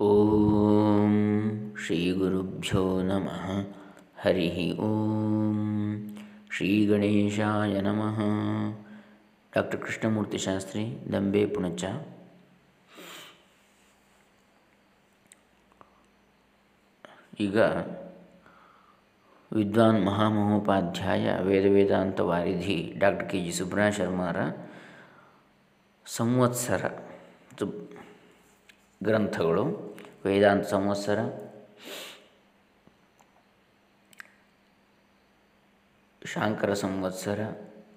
[0.00, 1.14] ಓಂ
[1.86, 3.46] ಶ್ರೀ ಗುರುಭ್ಯೋ ನಮಃ.
[4.20, 6.18] ಹರಿ ಓಂ
[6.50, 8.20] ಶ್ರೀ ಗಣೇಶಾಯ ನಮಃ.
[9.54, 11.84] ಡಾಕ್ಟರ್ ಕೃಷ್ಣಮೂರ್ತಿ ಶಾಸ್ತ್ರಿ, ದಂಬೆ ಪುಣಚ.
[17.40, 17.56] ಈಗ
[19.52, 24.36] ವಿದ್ವಾನ್ ಮಹಾಮಹೋಪಾಧ್ಯಾಯ ವೇದ ವೇದಾಂತ ವಾರಿಧಿ ಡಾಕ್ಟರ್ ಕೆ ಜಿ ಸುಬ್ರಹ ಶರ್ಮಾರ
[26.06, 26.84] ಸಂವತ್ಸರ
[29.02, 29.87] ಗ್ರಂಥಗಳು.
[30.24, 31.18] ವೇದಾಂತ ಸಂವತ್ಸರ.
[36.24, 37.40] ಶಾಂಕರ ಸಂವತ್ಸರ,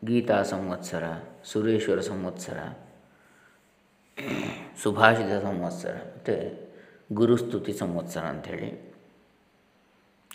[0.05, 1.03] ಗೀತಾ ಸಂವತ್ಸರ,
[1.43, 2.59] ಸುರೇಶ್ವರ ಸಂವತ್ಸರ,
[4.83, 6.67] ಸುಭಾಷಿತ ಸಂವತ್ಸರ, ಮತ್ತು
[7.15, 8.93] ಗುರುಸ್ತುತಿ ಸಂವತ್ಸರ ಅಂಥೇಳಿ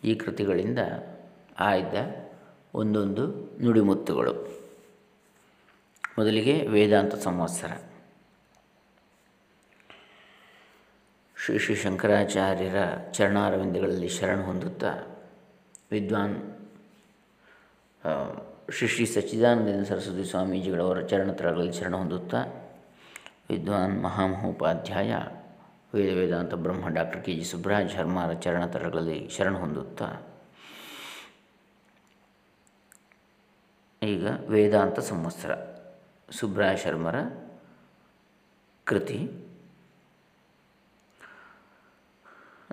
[0.04, 0.78] ಈ ಕೃತಿಗಳಿಂದ
[1.58, 1.94] ಆಯ್ದ
[2.74, 3.26] ಒಂದೊಂದು
[3.62, 4.32] ನುಡಿಮುತ್ತುಗಳು.
[6.18, 7.72] ಮೊದಲಿಗೆ ವೇದಾಂತ ಸಂವತ್ಸರ.
[11.46, 12.74] ಶ್ರೀ ಶ್ರೀ ಶಂಕರಾಚಾರ್ಯರ
[13.12, 14.88] ಚರಣಾರವಿಂದಗಳಲ್ಲಿ ಶರಣ ಹೊಂದುತ್ತಾ
[15.90, 16.36] ವಿದ್ವಾನ್
[18.72, 22.42] ಶ್ರೀ ಶ್ರೀ ಸಚ್ಚಿದಾನಂದ ಸರಸ್ವತಿ ಸ್ವಾಮೀಜಿಗಳವರ ಚರಣತ್ರಗಳಲ್ಲಿ ಶರಣ ಹೊಂದುತ್ತಾ
[23.50, 25.14] ವಿದ್ವಾನ್ ಮಹಾಮಹೋಪಾಧ್ಯಾಯ,
[25.94, 27.44] ವೇದ ವೇದಾಂತ ಬ್ರಹ್ಮ ಡಾಕ್ಟರ್ ಕೆ ಜಿ
[27.92, 30.22] ಶರ್ಮಾರ ಚರಣತರಗಳಲ್ಲಿ ಶರಣ ಹೊಂದುತ್ತಾ.
[34.02, 35.54] ಈಗ ವೇದಾಂತ ಸಂವತ್ಸರ
[36.30, 37.14] ಸುಬ್ರಾಜ್ ಶರ್ಮರ
[38.84, 39.30] ಕೃತಿ.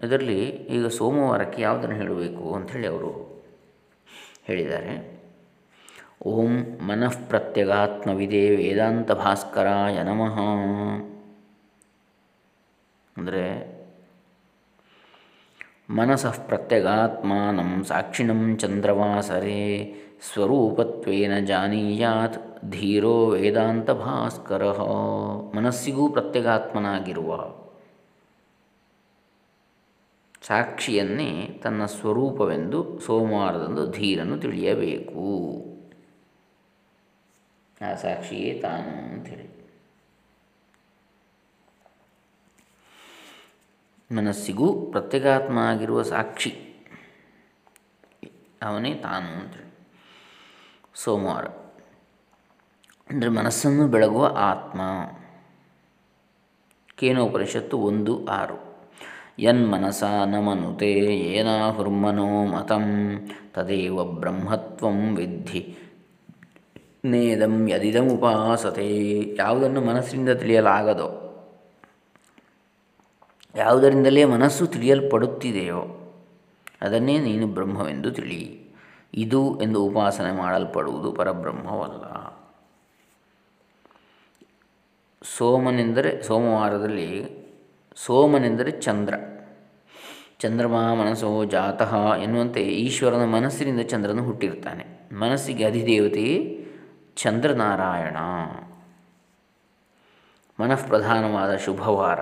[0.03, 3.41] ಇದರಲ್ಲಿ ಈಗ ಸೋಮವಾರಕ್ಕೆ ಯಾವುದನ್ನು ಹೇಳಬೇಕು ಅಂಥೇಳಿ ಅವರು
[4.43, 5.21] ಹೇಳಿದ್ದಾರೆ.
[6.25, 10.37] ಓಂ ಮನಃ ಪ್ರತ್ಯಗಾತ್ಮವಿದೇ ವೇದಾಂತ ಭಾಸ್ಕರಾಯ ನಮಃ.
[13.17, 13.73] ಅಂದರೆ
[15.89, 19.93] ಮನಸಃ ಪ್ರತ್ಯಗಾತ್ಮಾನಂ ಸಾಕ್ಷಿಣಂ ಚಂದ್ರವಾಸರೆ
[20.33, 24.63] ಸ್ವರೂಪತ್ವೇನ ಜಾನೀಯಾತ್ ಧೀರೋ ವೇದಾಂತ ಭಾಸ್ಕರ.
[25.55, 27.62] ಮನಸ್ಸಿಗೂ ಪ್ರತ್ಯಗಾತ್ಮನಾಗಿರುವ
[30.47, 35.65] ಸಾಕ್ಷಿಯನ್ನೇ ತನ್ನ ಸ್ವರೂಪವೆಂದು ಸೋಮವಾರದಂದು ಧೀರನು ತಿಳಿಯಬೇಕು.
[37.81, 39.53] ಆ ಸಾಕ್ಷಿಯೇ ತಾನು ಅಂಥೇಳಿ
[44.15, 46.75] ಮನಸ್ಸಿಗೂ ಪ್ರತ್ಯೇಕಾತ್ಮ ಆಗಿರುವ ಸಾಕ್ಷಿ
[48.61, 49.73] ಅವನೇ ತಾನು ಅಂತೇಳಿ.
[50.93, 51.45] ಸೋಮವಾರ.
[53.09, 54.81] ಅಂದರೆ ಮನಸ್ಸನ್ನು ಬೆಳಗುವ ಆತ್ಮ.
[56.95, 58.72] ಕೇನೋಪನಿಷತ್ತು ಒಂದು ಆರು.
[59.39, 62.83] ಯನ್ಮನಸ ನ ಮನುತೆ ಏನಾಹುರ್ಮನೋ ಮತಂ
[63.53, 65.77] ತದೇವ ಬ್ರಹ್ಮತ್ವಂ ವಿದ್ಧಿ
[67.05, 68.87] ನೇದಂ ಯದಿದಮುಪಾಸತೆ
[69.35, 71.19] ಯಾವುದನ್ನು ಮನಸ್ಸಿನಿಂದ ತಿಳಿಯಲಾಗದೋ,
[73.55, 76.13] ಯಾವುದರಿಂದಲೇ ಮನಸ್ಸು ತಿಳಿಯಲ್ಪಡುತ್ತಿದೆಯೋ,
[76.81, 78.73] ಅದನ್ನೇ ನೀನು ಬ್ರಹ್ಮವೆಂದು ತಿಳಿ.
[79.13, 82.03] ಇದು ಎಂದು ಉಪಾಸನೆ ಮಾಡಲ್ಪಡುವುದು ಪರಬ್ರಹ್ಮವಲ್ಲ.
[85.23, 87.42] ಸೋಮನೆಂದರೆ ಸೋಮವಾರದಲ್ಲಿ
[87.95, 89.13] ಸೋಮನೆಂದರೆ ಚಂದ್ರ.
[90.39, 94.85] ಚಂದ್ರಮಾ ಮನಸ್ಸೋ ಜಾತಃ ಎನ್ನುವಂತೆ ಈಶ್ವರನ ಮನಸ್ಸಿನಿಂದ ಚಂದ್ರನು ಹುಟ್ಟಿರ್ತಾನೆ.
[95.13, 96.57] ಮನಸ್ಸಿಗೆ ಅಧಿದೇವತೆ
[97.15, 98.17] ಚಂದ್ರನಾರಾಯಣ.
[100.59, 102.19] ಮನಃಪ್ರಧಾನವಾದ ಶುಭವಾರ.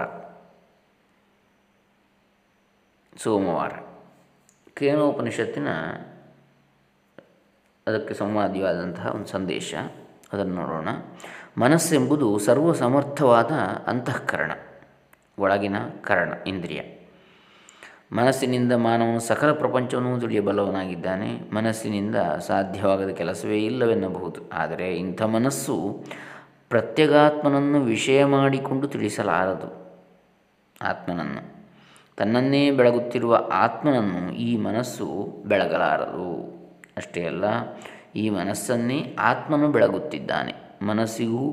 [3.18, 3.72] ಸೋಮವಾರ.
[4.74, 5.68] ಕೇನೋಪನಿಷತ್ತಿನ
[7.88, 9.74] ಅದಕ್ಕೆ ಸಂವಾದಿಯಾದಂತಹ ಒಂದು ಸಂದೇಶ.
[10.34, 10.90] ಅದನ್ನು ನೋಡೋಣ.
[11.58, 13.52] ಮನಸ್ಸೆಂಬುದು ಸರ್ವಸಮರ್ಥವಾದ
[13.88, 14.52] ಅಂತಃಕರಣ.
[15.42, 16.82] ಒಳಗಿನ ಕರಣ, ಇಂದ್ರಿಯ.
[18.14, 24.40] ಮನಸ್ಸಿನಿಂದ ಮಾನವನು ಸಕಲ ಪ್ರಪಂಚವನ್ನು ತಿಳಿಯಬಲ್ಲವನಾಗಿದ್ದಾನೆ ಮನಸ್ಸಿನಿಂದ ಸಾಧ್ಯವಾಗದ ಕೆಲಸವೇ ಇಲ್ಲವೆನ್ನಬಹುದು.
[24.54, 25.76] ಆದರೆ ಇಂಥ ಮನಸ್ಸು
[26.72, 29.70] ಪ್ರತ್ಯಗಾತ್ಮನನ್ನು ವಿಷಯ ಮಾಡಿಕೊಂಡು ತಿಳಿಸಲಾರದು.
[30.82, 31.42] ಆತ್ಮನನ್ನು.
[32.18, 35.08] ತನ್ನನ್ನೇ ಬೆಳಗುತ್ತಿರುವ ಆತ್ಮನನ್ನು ಈ ಮನಸ್ಸು
[35.46, 36.30] ಬೆಳಗಲಾರದು.
[36.98, 37.46] ಅಷ್ಟೇ ಅಲ್ಲ,
[38.16, 40.54] ಈ ಮನಸ್ಸನ್ನೇ ಆತ್ಮನು ಬೆಳಗುತ್ತಿದ್ದಾನೆ.
[40.82, 41.44] ಮನಸ್ಸಿಗೂ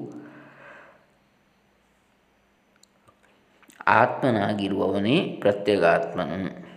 [3.88, 6.68] ಆತ್ಮನಾಗಿರುವವನೇ ಪ್ರತ್ಯಗಾತ್ಮನು.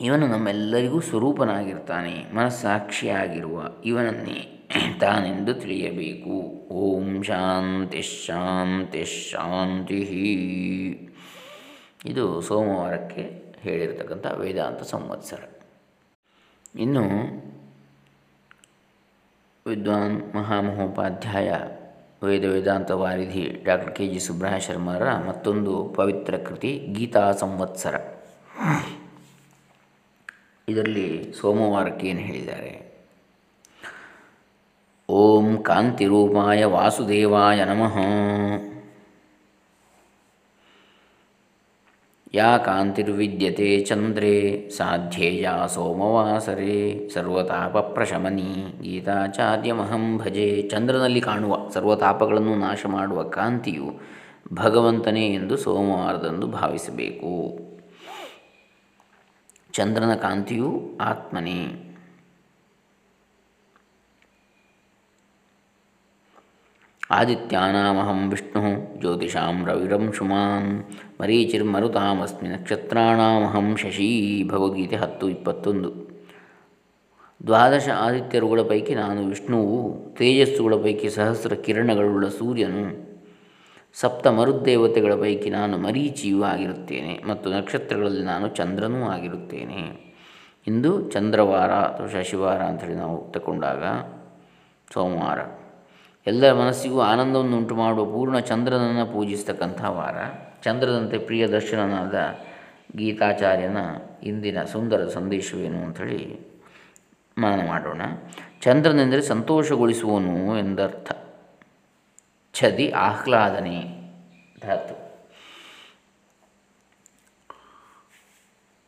[0.00, 4.68] ಇವನು ನಮ್ಮೆಲ್ಲರಿಗೂ ಸ್ವರೂಪನಾಗಿರ್ತಾನೆ, ಮನಸ್ಸಾಕ್ಷಿಯಾಗಿರುವ ಇವನನ್ನೇ
[5.00, 6.30] ತಾನೆಂದು ತಿಳಿಯಬೇಕು.
[6.68, 10.00] ಓಂ ಶಾಂತಿ ಶಾಂತಿ ಶಾಂತಿ.
[12.04, 15.40] ಇದು ಸೋಮವಾರಕ್ಕೆ ಹೇಳಿರತಕ್ಕಂಥ ವೇದಾಂತ ಸಂವತ್ಸರ.
[16.78, 17.04] ಇನ್ನು
[19.66, 21.52] ವಿದ್ವಾನ್ ಮಹಾಮಹೋಪಾಧ್ಯಾಯ
[22.22, 27.94] ವೇದ ವೇದಾಂತ ವಾರಿಧಿ ಡಾಕ್ಟರ್ ಕೆ ಜಿ ಸುಬ್ರಹ ಶರ್ಮರ ಮತ್ತೊಂದು ಪವಿತ್ರ ಕೃತಿ ಗೀತಾ ಸಂವತ್ಸರ.
[30.68, 32.92] ಇದರಲ್ಲಿ ಸೋಮವಾರಕ್ಕೆ ಏನು ಹೇಳಿದ್ದಾರೆ?
[35.08, 37.96] ಓಂ ಕಾಂತಿರೂಪಾಯ ವಾಸುದೇವಾಯ ನಮಃ.
[42.34, 50.68] ಯಾ ಕಾಂತಿರ್ವಿದ್ಯತೆ ಚಂದ್ರೇ ಸಾಧ್ಯೇಯ ಸೋಮವಾಸರೆ ಸರ್ವತಾಪಪ್ರಶಮನಿ ಗೀತಾಚಾರ್ಯಮಹಂ ಭಜೆ.
[50.70, 54.00] ಚಂದ್ರನಲ್ಲಿ ಕಾಣುವ ಸರ್ವತಾಪಗಳನ್ನು ನಾಶ ಮಾಡುವ ಕಾಂತಿಯು
[54.52, 57.58] ಭಗವಂತನೇ ಎಂದು ಸೋಮವಾರದಂದು ಭಾವಿಸಬೇಕು.
[59.72, 61.86] ಚಂದ್ರನ ಕಾಂತಿಯು ಆತ್ಮನೇ.
[67.10, 70.70] ಆದಿತ್ಯಾನಾಮಹಂ ವಿಷ್ಣು ಜ್ಯೋತಿಷಾಂ ರವಿರಂಶುಮಾನ್
[71.20, 74.08] ಮರೀಚಿರ್ಮರುತಾಮಸ್ಮಿ ನಕ್ಷತ್ರಾಣಾಮಹಂ ಶಶಿ
[74.48, 75.90] ಭಗವದ್ಗೀತೆ ಹತ್ತು ಇಪ್ಪತ್ತೊಂದು
[77.46, 79.76] ದ್ವಾದಶ ಆದಿತ್ಯರುಗಳ ಪೈಕಿ ನಾನು ವಿಷ್ಣುವು
[80.14, 82.82] ತೇಜಸ್ಸುಗಳ ಪೈಕಿ ಸಹಸ್ರ ಕಿರಣಗಳುಳ್ಳ ಸೂರ್ಯನು
[83.94, 89.82] ಸಪ್ತ ಮರುದೇವತೆಗಳ ಪೈಕಿ ನಾನು ಮರೀಚಿಯೂ ಆಗಿರುತ್ತೇನೆ ಮತ್ತು ನಕ್ಷತ್ರಗಳಲ್ಲಿ ನಾನು ಚಂದ್ರನೂ ಆಗಿರುತ್ತೇನೆ.
[90.66, 93.84] ಇಂದು ಚಂದ್ರವಾರ ಅಥವಾ ಶಶಿವಾರ ಅಂಥೇಳಿ ನಾವು ತಗೊಂಡಾಗ
[94.92, 95.38] ಸೋಮವಾರ.
[96.26, 100.16] ಎಲ್ಲರ ಮನಸ್ಸಿಗೂ ಆನಂದವನ್ನು ಉಂಟು ಮಾಡುವ ಪೂರ್ಣ ಚಂದ್ರನನ್ನು ಪೂಜಿಸ್ತಕ್ಕಂಥ ವಾರ.
[100.62, 102.38] ಚಂದ್ರದಂತೆ ಪ್ರಿಯ ದರ್ಶನನಾದ
[102.96, 103.76] ಗೀತಾಚಾರ್ಯನ
[104.22, 106.40] ಇಂದಿನ ಸುಂದರ ಸಂದೇಶವೇನು ಅಂಥೇಳಿ
[107.38, 108.02] ಮನನ ಮಾಡೋಣ.
[108.60, 111.12] ಚಂದ್ರನೆಂದರೆ ಸಂತೋಷಗೊಳಿಸುವನು ಎಂದರ್ಥ.
[112.54, 114.10] ಛದಿ ಆಹ್ಲಾದನೆ
[114.60, 115.10] ಧಾತು.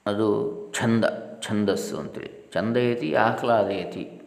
[0.07, 1.05] ಅದು ಛಂದ,
[1.43, 2.51] ಛಂದಸ್ಸು ಅಂತೇಳಿ.
[2.55, 4.23] ಛಂದಯತಿ, ಆಹ್ಲಾದಯತಿ.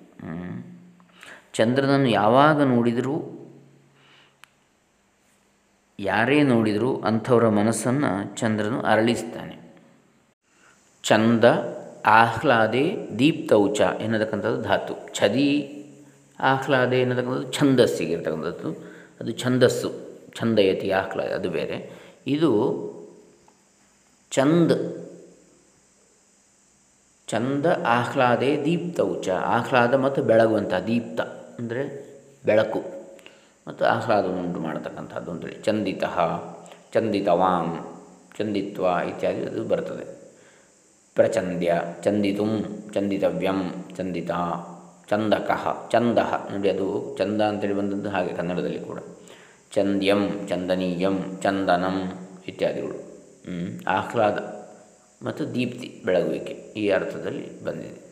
[1.56, 3.16] ಚಂದ್ರನನ್ನು ಯಾವಾಗ ನೋಡಿದರೂ,
[6.00, 9.56] ಯಾರೇ ನೋಡಿದರೂ ಅಂಥವರ ಮನಸ್ಸನ್ನು ಚಂದ್ರನು ಅರಳಿಸ್ತಾನೆ.
[11.04, 11.46] ಚಂದ
[12.06, 12.84] ಆಹ್ಲಾದೆ
[13.20, 14.96] ದೀಪ್ತೌಚ ಎನ್ನತಕ್ಕಂಥದ್ದು ಧಾತು.
[15.14, 15.50] ಛದಿ,
[16.40, 18.70] ಆಹ್ಲಾದೆ ಎನ್ನತಕ್ಕಂಥದ್ದು ಛಂದಸ್ಸಿಗೆ ಇರತಕ್ಕಂಥದ್ದು.
[19.22, 19.90] ಅದು ಛಂದಸ್ಸು,
[20.40, 21.78] ಛಂದಯತಿ, ಆಹ್ಲಾದ, ಅದು ಬೇರೆ.
[22.28, 22.52] ಇದು
[24.32, 24.72] ಚಂದ
[27.28, 31.22] ಚಂದ ಆಹ್ಲಾದೆ ದೀಪ್ತೌಚ ಆಹ್ಲಾದ ಮತ್ತು ಬೆಳಗುವಂಥ ದೀಪ್ತ.
[31.60, 31.82] ಅಂದರೆ
[32.46, 32.80] ಬೆಳಕು.
[33.68, 36.04] ಮತ್ತು ಆಹ್ಲಾದವನ್ನು ಉಂಟು ಮಾಡತಕ್ಕಂಥದ್ದು ಅಂತೇಳಿ ಚಂದಿತ,
[36.94, 37.68] ಚಂದಿತವಾಂ,
[38.38, 40.06] ಚಂದಿತ್ವ ಇತ್ಯಾದಿ ಅದು ಬರ್ತದೆ.
[41.16, 42.46] ಪ್ರಚಂದ್ಯ, ಚಂದಿತು,
[42.94, 43.60] ಚಂದಿತವ್ಯಂ,
[43.96, 44.32] ಚಂದಿತ,
[45.10, 45.52] ಚಂದಕ,
[45.92, 46.18] ಚಂದ.
[46.52, 49.00] ನೋಡಿ ಅದು ಚಂದ ಅಂತೇಳಿ ಬಂದದ್ದು ಹಾಗೆ ಕನ್ನಡದಲ್ಲಿ ಕೂಡ.
[49.72, 51.98] ಚಂದ್ಯಂ, ಚಂದನೀಯಂ, ಚಂದನಂ
[52.48, 52.98] ಇತ್ಯಾದಿಗಳು.
[53.88, 54.38] ಆಹ್ಲಾದ
[55.24, 58.05] ಮತ್ತು ದೀಪ್ತಿ, ಬೆಳಗುವಿಕೆ ಈ ಅರ್ಥದಲ್ಲಿ ಬಂದಿದೆ.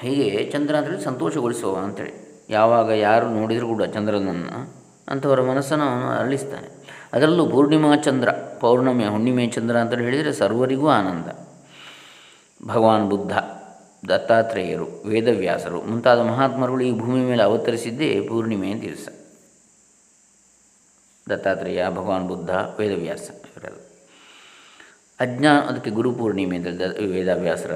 [0.00, 1.04] ಹೀಗೆ ಚಂದ್ರ ಅಂತೇಳಿ.
[1.04, 6.68] ಸಂತೋಷಗೊಳಿಸುವ ಅಂಥೇಳಿ ಯಾವಾಗ ಯಾರು ನೋಡಿದರೂ ಕೂಡ ಚಂದ್ರನನ್ನು ಅಂಥವರ ಮನಸ್ಸನ್ನು ಅವನು ಅರಳಿಸ್ತಾನೆ.
[7.12, 8.28] ಅದರಲ್ಲೂ ಪೂರ್ಣಿಮಾ ಚಂದ್ರ,
[8.60, 11.28] ಪೌರ್ಣಮಿಯ ಹುಣ್ಣಿಮೆ ಚಂದ್ರ ಅಂತೇಳಿ ಹೇಳಿದರೆ ಸರ್ವರಿಗೂ ಆನಂದ.
[12.66, 13.32] ಭಗವಾನ್ ಬುದ್ಧ,
[14.08, 19.08] ದತ್ತಾತ್ರೇಯರು, ವೇದವ್ಯಾಸರು ಮುಂತಾದ ಮಹಾತ್ಮರುಗಳು ಈ ಭೂಮಿ ಮೇಲೆ ಅವತರಿಸಿದ್ದೇ ಪೂರ್ಣಿಮೆಯ ದಿವಸ
[21.30, 23.78] ದತ್ತಾತ್ರೇಯ, ಭಗವಾನ್ ಬುದ್ಧ, ವೇದವ್ಯಾಸ ಇವರೆಲ್ಲ.
[25.20, 26.66] ಅಜ್ಞಾನ ಅದಕ್ಕೆ ಗುರುಪೂರ್ಣಿಮೆ ಅಂತ
[27.10, 27.72] ವೇದವ್ಯಾಸರ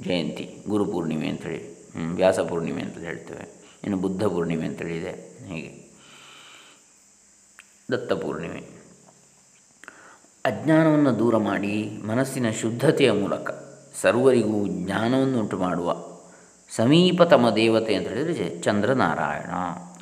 [0.00, 1.82] ಜಯಂತಿ ಗುರುಪೂರ್ಣಿಮೆ ಅಂಥೇಳಿ
[2.14, 3.62] ವ್ಯಾಸ ಪೂರ್ಣಿಮೆ ಅಂತ ಹೇಳ್ತೇವೆ.
[3.84, 5.10] ಇನ್ನು ಬುದ್ಧ ಪೂರ್ಣಿಮೆ ಅಂತೇಳಿ ಇದೆ
[5.46, 5.92] ಹೀಗೆ.
[7.92, 8.82] ದತ್ತ ಪೂರ್ಣಿಮೆ.
[10.44, 13.50] ಅಜ್ಞಾನವನ್ನು ದೂರ ಮಾಡಿ ಮನಸ್ಸಿನ ಶುದ್ಧತೆಯ ಮೂಲಕ
[14.00, 15.96] ಸರ್ವರಿಗೂ ಜ್ಞಾನವನ್ನು ಉಂಟು ಮಾಡುವ
[16.76, 19.50] ಸಮೀಪತಮ ದೇವತೆ ಅಂತ ಹೇಳಿದರೆ ಚಂದ್ರನಾರಾಯಣ.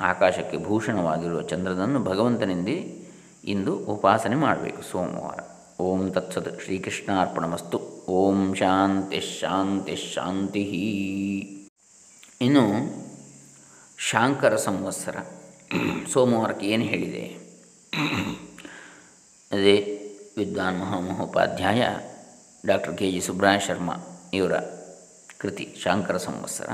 [0.01, 2.67] ಆಕಾಶಕ್ಕೆ ಭೂಷಣವಾಗಿರುವ ಚಂದ್ರನನ್ನು ಭಗವಂತನಿಂದ
[3.43, 5.39] ಇಂದು ಉಪಾಸನೆ ಮಾಡಬೇಕು ಸೋಮವಾರ.
[5.81, 7.90] ಓಂ ತತ್ಸತ್ ಶ್ರೀಕೃಷ್ಣಾರ್ಪಣಮಸ್ತು.
[8.07, 10.63] ಓಂ ಶಾಂತಿ ಶಾಂತಿ ಶಾಂತಿ.
[12.41, 12.63] ಇನ್ನು
[13.97, 15.17] ಶಾಂಕರ ಸಂವತ್ಸರ.
[16.13, 17.25] ಸೋಮವಾರಕ್ಕೆ ಏನು ಹೇಳಿದೆ?
[19.51, 19.97] ಅದೇ
[20.37, 21.87] ವಿದ್ವಾನ್ ಮಹಾಮಹೋಪಾಧ್ಯಾಯ
[22.65, 23.93] ಡಾಕ್ಟರ್ ಕೆ ಜಿ ಸುಬ್ರಹ ಶರ್ಮಾ
[24.33, 24.59] ಇವರ
[25.37, 26.69] ಕೃತಿ ಶಾಂಕರ ಸಂವತ್ಸರ.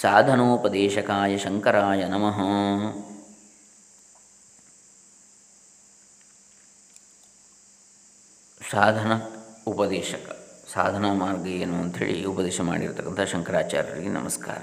[0.00, 2.38] ಸಾಧನೋಪದೇಶಕಾಯ ಶಂಕರಾಯ ನಮಃ.
[8.70, 9.12] ಸಾಧನ
[9.66, 10.43] ಉಪದೇಶಕ.
[10.74, 14.62] ಸಾಧನಾ ಮಾರ್ಗ ಏನು ಅಂಥೇಳಿ ಉಪದೇಶ ಮಾಡಿರ್ತಕ್ಕಂಥ ಶಂಕರಾಚಾರ್ಯರಿಗೆ ನಮಸ್ಕಾರ.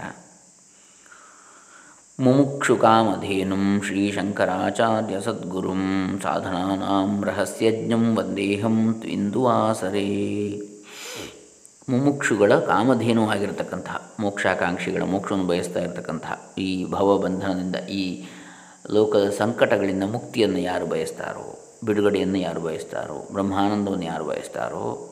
[2.20, 5.84] ಮುಮುಕ್ಷು ಕಾಮಧೇನು ಶ್ರೀ ಶಂಕರಾಚಾರ್ಯ ಸದ್ಗುರುಂ
[6.24, 9.02] ಸಾಧನಾನಾಂ ರಹಸ್ಯಜ್ಞಂ ವಂದೇಹಂ
[9.48, 10.06] ಆಸರೇ
[11.90, 18.26] ಮುಮುಕ್ಷುಗಳ ಕಾಮಧೇನು ಆಗಿರತಕ್ಕಂತಹ ಮೋಕ್ಷಾಕಾಂಕ್ಷಿಗಳ ಮೋಕ್ಷವನ್ನು ಬಯಸ್ತಾ ಇರತಕ್ಕಂತಹ ಈ ಭವಬಂಧನದಿಂದ ಈ
[18.92, 25.11] ಲೋಕದ ಸಂಕಟಗಳಿಂದ ಮುಕ್ತಿಯನ್ನು ಯಾರು ಬಯಸ್ತಾರೋ, ಬಿಡುಗಡೆಯನ್ನು ಯಾರು ಬಯಸ್ತಾರೋ, ಬ್ರಹ್ಮಾನಂದವನ್ನು ಯಾರು ಬಯಸ್ತಾರೋ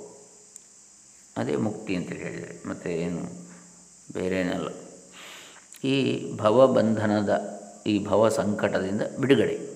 [1.39, 3.49] ಅದೇ ಮುಕ್ತಿ ಅಂತೇಳಿ ಹೇಳಿದರೆ ಮತ್ತು ಏನು?
[4.13, 4.67] ಬೇರೇನಲ್ಲ.
[5.87, 5.95] ಈ
[6.35, 9.69] ಭವಬಂಧನದ, ಈ ಭವ ಸಂಕಟದಿಂದ ಬಿಡುಗಡೆ.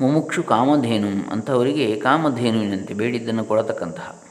[0.00, 4.22] ಮುಮುಕ್ಷು ಕಾಮಧೇನು ಅಂಥವರಿಗೆ ಕಾಮಧೇನುವಿನಂತೆ ಬೇಡಿದ್ದನ್ನು ಕೊಡತಕ್ಕಂತಹ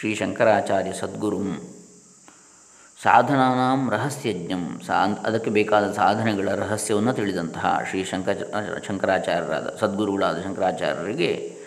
[0.00, 1.60] ಶ್ರೀ ಶಂಕರಾಚಾರ್ಯ ಸದ್ಗುರುಂ
[3.02, 4.80] ಸಾಧನಾನಾಂ ರಹಸ್ಯಜ್ಞಂ.
[4.86, 8.42] ಸಾ, ಅದಕ್ಕೆ ಬೇಕಾದ ಸಾಧನೆಗಳ ರಹಸ್ಯವನ್ನು ತಿಳಿದಂತಹ ಶ್ರೀ ಶಂಕರ
[8.86, 11.59] ಶಂಕರಾಚಾರ್ಯರಾದ, ಸದ್ಗುರುಗಳಾದ ಶಂಕರಾಚಾರ್ಯರಿಗೆ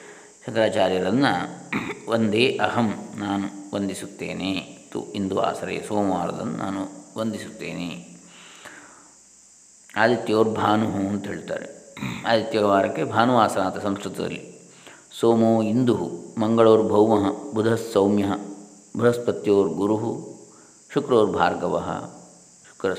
[0.48, 1.34] ಶಂಕರಾಚಾರ್ಯರನ್ನು
[2.08, 4.78] ಒಂದೇ ಅಹಂ ನಾನು ವಂದಿಸುತ್ತೇನೆ.
[4.92, 8.14] ತು ಇಂದು ಆಸರೆ ಸೋಮವಾರದನ್ನು ನಾನು ವಂದಿಸುತ್ತೇನೆ.
[9.96, 11.96] ಆದಿತ್ಯೋರ್ಭಾನು ಅಂತ ಹೇಳ್ತಾರೆ.
[12.28, 14.54] ಆದಿತ್ಯವಾರಕ್ಕೆ ಭಾನುವಾಸ ಅಂತ ಸಂಸ್ಕೃತದಲ್ಲಿ.
[15.20, 15.96] ಸೋಮೋ ಇಂದು
[16.38, 18.26] ಮಂಗಳೋರ್ ಭೌಮ, ಬುಧ ಸೌಮ್ಯ,
[18.98, 20.34] ಬೃಹಸ್ಪತ್ಯೋರ್ ಗುರು
[20.94, 21.80] ಶುಕ್ರೋರ್ ಭಾರ್ಗವ,
[22.68, 22.94] ಶುಕ್ರ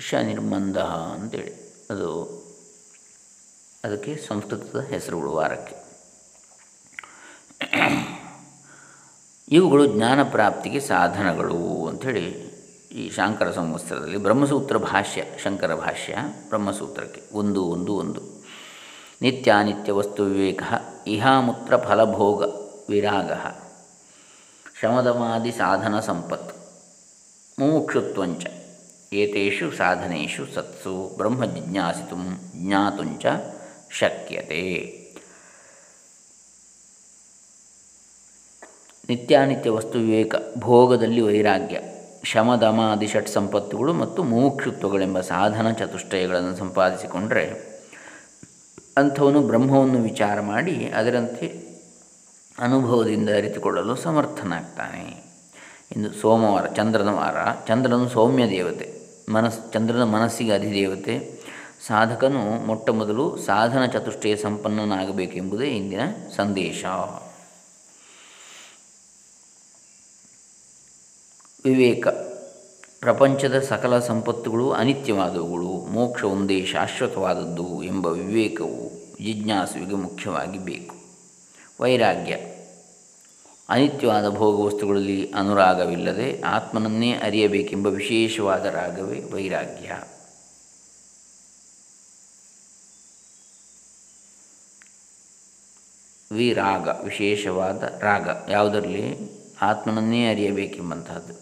[0.00, 1.86] ಶ ನಿರ್ಬಂಧ ಅಂತೇಳಿ.
[1.90, 2.36] ಅದು
[3.86, 5.76] ಅದಕ್ಕೆ ಸಂಸ್ಕೃತದ ಹೆಸರುಗಳು ವಾರಕ್ಕೆ
[9.48, 12.30] ಇವುಗಳು ಜ್ಞಾನ ಪ್ರಾಪ್ತಿಗೆ ಸಾಧನಗಳು ಅಂಥೇಳಿ
[12.92, 16.16] ಈ ಶಾಂಕರ ಸಂವತ್ಸರದಲ್ಲಿ ಬ್ರಹ್ಮಸೂತ್ರ ಭಾಷ್ಯ, ಶಂಕರ ಭಾಷ್ಯ
[16.48, 17.22] ಬ್ರಹ್ಮಸೂತ್ರಕ್ಕೆ.
[17.32, 18.20] ಒಂದು ಒಂದು ಒಂದು.
[19.22, 20.62] ನಿತ್ಯಾನಿತ್ಯ ವಸ್ತು ವಿವೇಕ,
[21.06, 22.42] ಇಹಾಮೂತ್ರ ಫಲಭೋಗ
[22.90, 23.32] ವಿರಾಗ,
[24.80, 26.54] ಶಮದಮಾದಿ ಸಾಧನ ಸಂಪತ್ತು,
[27.58, 28.46] ಮುಮುಕ್ಷುತ್ವಂಚ,
[29.12, 32.16] ಏತೇಷು ಸಾಧನೇಶು ಸತ್ಸು, ಬ್ರಹ್ಮ ಜಿಜ್ಞಾಸಿತು
[32.66, 33.26] ಜ್ಞಾತುಂಚ
[33.90, 34.62] ಶಕ್ಯತೆ.
[39.08, 41.80] ನಿತ್ಯಾನಿತ್ಯ ವಸ್ತು ವಿವೇಕ, ಭೋಗದಲ್ಲಿ ವೈರಾಗ್ಯ
[42.24, 47.76] ಶಮದಮಾದಿ ಷಟ್ ಸಂಪತ್ತುಗಳು ಮತ್ತು ಮುಮುಕ್ಷುತ್ವಗಳೆಂಬ ಸಾಧನ ಚತುಷ್ಟಯಗಳನ್ನು ಸಂಪಾದಿಸಿಕೊಂಡರೆ
[48.96, 51.66] ಅಂಥವನು ಬ್ರಹ್ಮವನ್ನು ವಿಚಾರ ಮಾಡಿ ಅದರಂತೆ
[52.58, 55.26] ಅನುಭವದಿಂದ ಅರಿತುಕೊಳ್ಳಲು ಸಮರ್ಥನಾಗ್ತಾನೆ.
[55.96, 61.35] ಇಂದು ಸೋಮವಾರ, ಚಂದ್ರನ ವಾರ, ಚಂದ್ರನು ಸೌಮ್ಯ ದೇವತೆ, ಮನಸ್, ಚಂದ್ರನ ಮನಸ್ಸಿಗೆ ಅಧಿದೇವತೆ
[61.80, 66.00] ಸಾಧಕನು ಮೊಟ್ಟ ಮೊದಲು ಸಾಧನ ಚತುಷ್ಟಯ ಸಂಪನ್ನನಾಗಬೇಕೆಂಬುದೇ ಇಂದಿನ
[66.36, 66.84] ಸಂದೇಶ.
[71.64, 72.08] ವಿವೇಕ.
[73.00, 78.90] ಪ್ರಪಂಚದ ಸಕಲ ಸಂಪತ್ತುಗಳು ಅನಿತ್ಯವಾದವುಗಳು, ಮೋಕ್ಷ ಒಂದೇ ಶಾಶ್ವತವಾದದ್ದು ಎಂಬ ವಿವೇಕವು
[79.24, 80.96] ಜಿಜ್ಞಾಸುವಿಗೆ ಮುಖ್ಯವಾಗಿ ಬೇಕು.
[81.80, 82.36] ವೈರಾಗ್ಯ.
[83.68, 89.92] ಅನಿತ್ಯವಾದ ಭೋಗವಸ್ತುಗಳಲ್ಲಿ ಅನುರಾಗವಿಲ್ಲದೆ ಆತ್ಮನನ್ನೇ ಅರಿಯಬೇಕೆಂಬ ವಿಶೇಷವಾದ ರಾಗವೇ ವೈರಾಗ್ಯ.
[96.36, 98.28] ವಿರಾಗ ವಿಶೇಷವಾದ ರಾಗ.
[98.48, 99.18] ಯಾವುದರಲ್ಲಿ?
[99.62, 101.34] ಆತ್ಮನನ್ನೇ ಅರಿಯಬೇಕೆಂಬಂತಹದ್ದು.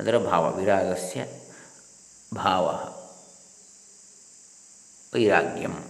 [0.00, 1.24] ಅದರ ಭಾವ, ವಿರಾಗಸ್ಯ
[2.34, 2.66] ಭಾವ.
[5.14, 5.84] ವೈರಾಗ್ಯಂ.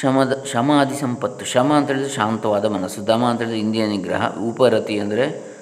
[0.00, 1.44] ಶಮದ, ಶಮಾದಿ ಸಂಪತ್ತು.
[1.44, 3.06] ಶಮ ಅಂತ ಹೇಳಿದರೆ ಶಾಂತವಾದ ಮನಸ್ಸು.
[3.06, 4.36] ದಮ ಅಂತ ಹೇಳಿದರೆ ಇಂದಿಯ ನಿಗ್ರಹ.
[4.36, 5.56] ಉಪರತಿ ಅಂದರೆ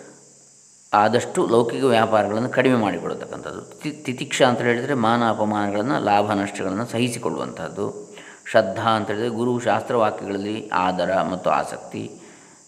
[0.95, 8.05] ಆದಷ್ಟು ಲೌಕಿಕ ವ್ಯಾಪಾರಗಳನ್ನು ಕಡಿಮೆ ಮಾಡಿಕೊಳ್ಳತಕ್ಕಂಥದ್ದು ತಿತಿಕ್ಷ ಅಂತ ಹೇಳಿದರೆ ಮಾನ ಅಪಮಾನಗಳನ್ನು, ಲಾಭ ನಷ್ಟಗಳನ್ನು ಸಹಿಸಿಕೊಳ್ಳುವಂಥದ್ದು
[8.50, 12.10] ಶ್ರದ್ಧಾ ಅಂತ ಹೇಳಿದರೆ ಗುರು ಶಾಸ್ತ್ರವಾಕ್ಯಗಳಲ್ಲಿ ಆದರ ಮತ್ತು ಆಸಕ್ತಿ,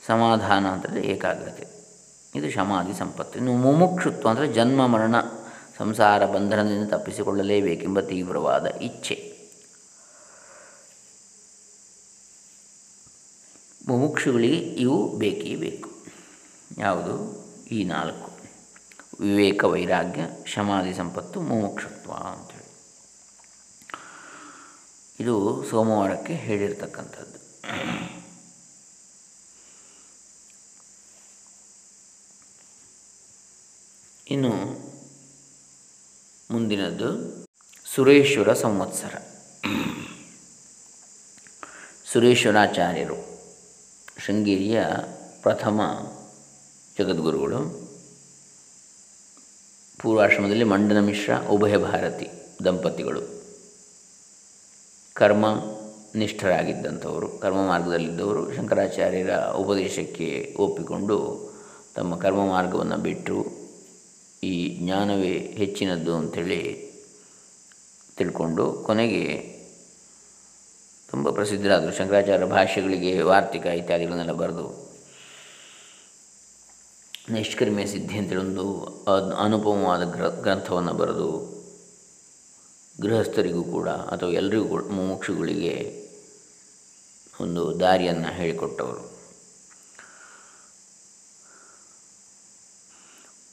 [0.07, 1.67] ಸಮಾಧಾನ ಅಂತಂದರೆ ಏಕಾಗ್ರತೆ.
[2.35, 3.39] ಇದು ಶಮಾದಿ ಸಂಪತ್ತು.
[3.39, 5.21] ಇನ್ನು ಮುಮುಕ್ಷುತ್ವ ಅಂದರೆ ಜನ್ಮ, ಮರಣ,
[5.79, 9.39] ಸಂಸಾರ, ಬಂಧನದಿಂದ ತಪ್ಪಿಸಿಕೊಳ್ಳಲೇಬೇಕೆಂಬ ತೀವ್ರವಾದ ಇಚ್ಛೆ.
[13.89, 15.91] ಮುಮುಕ್ಷುಗಳಿಗೆ ಇವು ಬೇಕೇ ಬೇಕು.
[16.79, 17.45] ಯಾವುದು?
[17.71, 18.31] ಈ ನಾಲ್ಕು.
[19.21, 22.58] ವಿವೇಕ, ವೈರಾಗ್ಯ ಶಮಾಧಿ ಸಂಪತ್ತು, ಮುಮುಕ್ಷತ್ವ ಅಂಥೇಳಿ
[25.21, 27.39] ಇದು ಸೋಮವಾರಕ್ಕೆ ಹೇಳಿರ್ತಕ್ಕಂಥದ್ದು.
[34.31, 34.51] ಇನ್ನು
[36.51, 37.09] ಮುಂದಿನದ್ದು
[37.95, 39.15] ಸುರೇಶ್ವರ ಸಂವತ್ಸರ.
[42.13, 43.17] ಸುರೇಶ್ವರಾಚಾರ್ಯರು,
[44.27, 44.85] ಶೃಂಗೇರಿಯ
[45.43, 45.81] ಪ್ರಥಮ
[46.99, 47.89] ಜಗದ್ಗುರುಗಳು.
[49.99, 52.29] ಪೂರ್ವಾಶ್ರಮದಲ್ಲಿ ಮಂಡನ ಮಿಶ್ರ, ಉಭಯ ಭಾರತಿ
[52.65, 53.38] ದಂಪತಿಗಳು.
[55.19, 55.47] ಕರ್ಮ
[56.15, 61.17] ನಿಷ್ಠರಾಗಿದ್ದಂಥವರು, ಕರ್ಮ ಮಾರ್ಗದಲ್ಲಿದ್ದವರು ಶಂಕರಾಚಾರ್ಯರ ಉಪದೇಶಕ್ಕೆ ಒಪ್ಪಿಕೊಂಡು
[61.97, 63.37] ತಮ್ಮ ಕರ್ಮ ಮಾರ್ಗವನ್ನು ಬಿಟ್ಟು
[64.43, 66.61] ಈ ಜ್ಞಾನವೇ ಹೆಚ್ಚಿನದ್ದು ಅಂಥೇಳಿ
[68.17, 69.25] ತಿಳ್ಕೊಂಡು ಕೊನೆಗೆ
[71.11, 71.93] ತುಂಬ ಪ್ರಸಿದ್ಧರಾದರು.
[71.97, 74.67] ಶಂಕರಾಚಾರ್ಯ ಭಾಷೆಗಳಿಗೆ ವಾರ್ತಿಕ ಇತ್ಯಾದಿಗಳನ್ನೆಲ್ಲ ಬರೆದು
[77.33, 78.67] ನಿಷ್ಕರ್ಮೆ ಸಿದ್ಧಿ ಅಂತೇಳಿ ಒಂದು
[79.45, 81.58] ಅನುಪಮವಾದ ಗ್ರ, ಗ್ರಂಥವನ್ನು ಬರೆದು
[83.01, 86.09] ಗೃಹಸ್ಥರಿಗೂ ಕೂಡ ಅಥವಾ ಎಲ್ಲರಿಗೂ ಕೂಡ ಮುಮುಕ್ಷುಗಳಿಗೆ
[87.41, 89.19] ಒಂದು ದಾರಿಯನ್ನು ಹೇಳಿಕೊಟ್ಟವರು.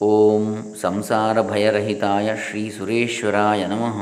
[0.00, 4.00] ಓಂ ಸಂಸಾರ ಭಯರಹಿತಾಯ ಶ್ರೀ ಸುರೇಶ್ವರಾಯ ನಮಃ.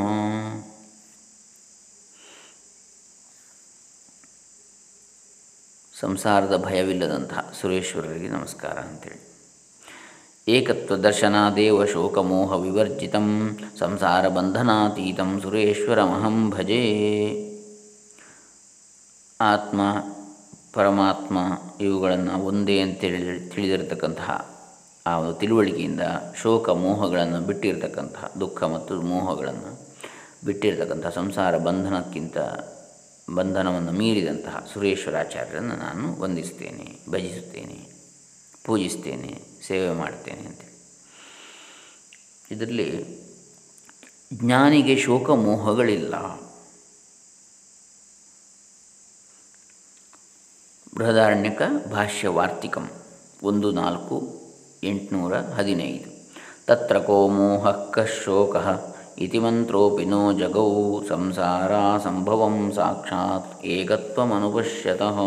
[6.01, 9.34] ಸಂಸಾರದ ಭಯವಿಲ್ಲದಂತಹ ಸುರೇಶ್ವರರಿಗೆ ನಮಸ್ಕಾರ ಅಂತೇಳಿ.
[10.49, 16.81] ಏಕತ್ವ ಶೋಕ ಮೋಹ ವಿವರ್ಜಿತಂ ಸಂಸಾರ ಬಂಧನಾತೀತಂ ಸುರೇಶ್ವರಮಹಂ ಭಜೆ.
[19.41, 19.81] ಆತ್ಮ,
[20.75, 21.39] ಪರಮಾತ್ಮ
[21.81, 24.51] ಇವುಗಳನ್ನು ಒಂದೇ ಅಂತೇಳಿ ತಿಳಿದಿರತಕ್ಕಂತಹ
[25.07, 26.01] ಆ ಒಂದು ತಿಳುವಳಿಕೆಯಿಂದ
[26.43, 29.81] ಶೋಕ ಮೋಹಗಳನ್ನು ಬಿಟ್ಟಿರತಕ್ಕಂತಹ, ದುಃಖ ಮತ್ತು ಮೋಹಗಳನ್ನು
[30.47, 32.37] ಬಿಟ್ಟಿರತಕ್ಕಂತಹ ಸಂಸಾರ ಬಂಧನಕ್ಕಿಂತ
[33.35, 37.94] ಬಂಧನವನ್ನು ಮೀರಿದಂತಹ ಸುರೇಶ್ವರಾಚಾರ್ಯರನ್ನು ನಾನು ವಂದಿಸುತ್ತೇನೆ, ಭಜಿಸುತ್ತೇನೆ.
[38.65, 39.33] ಪೂಜಿಸ್ತೇನೆ,
[39.67, 40.73] ಸೇವೆ ಮಾಡ್ತೇನೆ ಅಂತೇಳಿ
[42.51, 42.89] ಇದರಲ್ಲಿ
[44.33, 46.15] ಜ್ಞಾನಿಗೆ ಶೋಕ ಮೋಹಗಳಿಲ್ಲ
[50.97, 52.87] ಬೃಹದಾರಣ್ಯಕ ಭಾಷ್ಯ ವಾರ್ತಿಕಂ
[53.43, 54.17] ಒಂದು ನಾಲ್ಕು
[54.83, 56.11] ಎಂಟುನೂರ ಹದಿನೈದು.
[56.67, 57.65] ತತ್ರ ಕೋ ಮೋಹ
[58.25, 58.57] ಶೋಕ
[59.19, 60.69] ಇತಿ ಮಂತ್ರೋಪಿ ನೋ ಜಗೌ
[61.09, 65.19] ಸಂಸಾರ ಸಂಭವಂ ಸಾಕ್ಷಾತ್ ಏಕತ್ವಮನುಪಶ್ಯತಃ.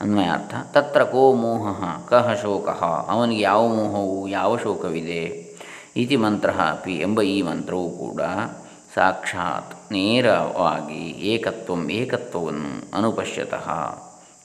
[0.00, 0.76] ಅನ್ವಯಾರ್ಥ.
[0.76, 2.68] ತತ್ರ ಕೋ ಮೋಹ, ಕಹ ಶೋಕ,
[3.10, 5.50] ಅವನಿಗೆ ಯಾವ ಮೋಹವು, ಯಾವ ಶೋಕವಿದೆ?
[5.96, 8.22] ಇತಿ ಮಂತ್ರ ಅಪಿ ಎಂಬ ಈ ಮಂತ್ರವು ಕೂಡ
[8.94, 13.68] ಸಾಕ್ಷಾತ್ ನೇರವಾಗಿ ಏಕತ್ವಂ ಏಕತ್ವವನ್ನು ಅನುಪಶ್ಯತಃ.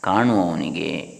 [0.01, 1.15] ಕಾಣುವವನಿಗೆ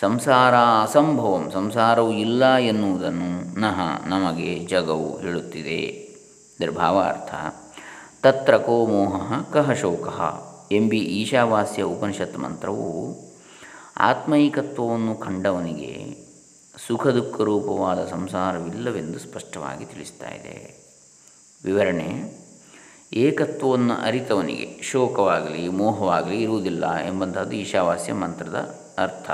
[0.00, 6.10] ಸಂಸಾರ ಅಸಂಭವಂ, ಸಂಸಾರವು ಇಲ್ಲ ಎನ್ನುವುದನ್ನು ನಹ ನಮಗೆ ಜಗವು ಹೇಳುತ್ತಿದೆ.
[6.60, 7.34] ಇದರ ಭಾವಾರ್ಥ
[8.22, 10.08] ತತ್ರ ಕೋ ಮೋಹ, ಕಹ ಶೋಕ
[10.72, 13.29] ಎಂಬಿ ಈಶಾವಾಸ್ಯ ಉಪನಿಷತ್ ಮಂತ್ರವು
[14.00, 16.16] ಆತ್ಮೈಕತ್ವವನ್ನು ಕಂಡವನಿಗೆ
[16.86, 20.84] ಸುಖ ದುಃಖ ರೂಪವಾದ ಸಂಸಾರವಿಲ್ಲವೆಂದು ಸ್ಪಷ್ಟವಾಗಿ ತಿಳಿಸ್ತಾ ಇದೆ.
[21.64, 22.38] ವಿವರಣೆ,
[23.12, 29.30] ಏಕತ್ವವನ್ನು ಅರಿತವನಿಗೆ ಶೋಕವಾಗಲಿ, ಮೋಹವಾಗಲಿ ಇರುವುದಿಲ್ಲ ಎಂಬಂತಹದ್ದು ಈಶಾವಾಸ್ಯ ಮಂತ್ರದ ಅರ್ಥ.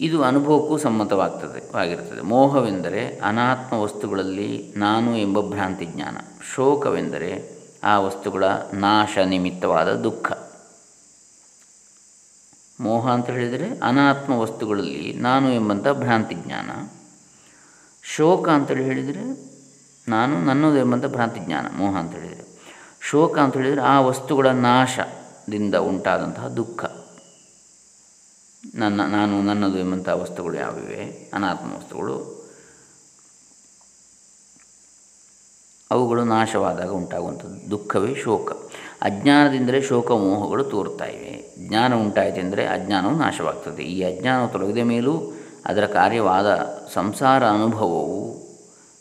[0.00, 6.16] ಇದು ಅನುಭವಕ್ಕೂ ಸಮ್ಮತವಾಗ್ತದೆ ಆಗಿರ್ತದೆ ಮೋಹವೆಂದರೆ ಅನಾತ್ಮ ವಸ್ತುಗಳಲ್ಲಿ ನಾನು ಎಂಬ ಭ್ರಾಂತಿ ಜ್ಞಾನ.
[6.54, 10.32] ಶೋಕವೆಂದರೆ ಆ ವಸ್ತುಗಳ ನಾಶ ನಿಮಿತ್ತವಾದ ದುಃಖ.
[12.80, 16.88] ಮೋಹ ಅಂತ ಹೇಳಿದರೆ ಅನಾತ್ಮ ವಸ್ತುಗಳಲ್ಲಿ ನಾನು ಎಂಬಂಥ ಭ್ರಾಂತಿ ಜ್ಞಾನ
[18.02, 19.56] ಶೋಕ ಅಂತೇಳಿ ಹೇಳಿದರೆ
[20.08, 22.46] ನಾನು ನನ್ನದು ಎಂಬಂಥ ಭ್ರಾಂತಿ ಜ್ಞಾನ ಮೋಹ ಅಂತ ಹೇಳಿದರೆ.
[23.00, 26.84] ಶೋಕ ಅಂತ ಹೇಳಿದರೆ ಆ ವಸ್ತುಗಳ ನಾಶದಿಂದ ಉಂಟಾದಂತಹ ದುಃಖ.
[28.74, 32.36] ನನ್ನ, ನಾನು ನನ್ನದು ಎಂಬಂಥ ವಸ್ತುಗಳು ಯಾವಿವೆ ಅನಾತ್ಮ ವಸ್ತುಗಳು.
[35.90, 38.52] ಅವುಗಳು ನಾಶವಾದಾಗ ಉಂಟಾಗುವಂಥದ್ದು ದುಃಖವೇ ಶೋಕ.
[39.02, 41.45] ಅಜ್ಞಾನದಿಂದಲೇ ಶೋಕ ಮೋಹಗಳು ತೋರ್ತಾ ಇವೆ.
[41.58, 43.82] ಜ್ಞಾನ ಉಂಟಾಯಿತು ಅಂದರೆ ಅಜ್ಞಾನವು ನಾಶವಾಗ್ತದೆ.
[43.82, 45.32] ಈ ಅಜ್ಞಾನವು ತೊಲಗಿದ ಮೇಲೂ
[45.66, 48.36] ಅದರ ಕಾರ್ಯವಾದ ಸಂಸಾರ ಅನುಭವವು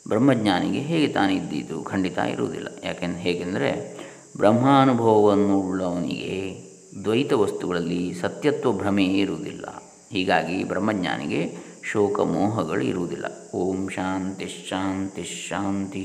[0.08, 2.68] ಬ್ರಹ್ಮಜ್ಞಾನಿಗೆ ಹೇಗೆ ತಾನಿದ್ದಿತು ಖಂಡಿತ ಇರುವುದಿಲ್ಲ.
[2.84, 3.98] ಯಾಕೆಂದ್ರೆ ಹೇಗೆಂದರೆ
[4.38, 6.66] ಬ್ರಹ್ಮಾನುಭವವನ್ನು ಉಳ್ಳವನಿಗೆ
[7.04, 9.84] ದ್ವೈತ ವಸ್ತುಗಳಲ್ಲಿ ಸತ್ಯತ್ವ ಭ್ರಮೆಯೇ ಇರುವುದಿಲ್ಲ.
[10.12, 13.26] ಹೀಗಾಗಿ ಬ್ರಹ್ಮಜ್ಞಾನಿಗೆ ಶೋಕ ಮೋಹಗಳು ಇರುವುದಿಲ್ಲ.
[13.56, 16.04] ಓಂ ಶಾಂತಿ ಶಾಂತಿ ಶಾಂತಿ.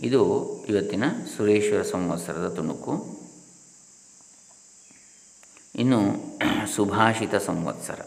[0.00, 1.04] ಇದು ಇವತ್ತಿನ
[1.36, 3.21] ಸುರೇಶ್ವರ ಸಂವತ್ಸರದ ತುಣುಕು.
[5.74, 6.00] ಇನ್ನು
[6.74, 8.00] ಸುಭಾಷಿತ ಸಂವತ್ಸರ.